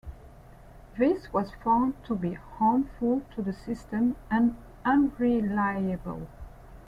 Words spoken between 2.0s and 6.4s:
to be harmful to the system and unreliable.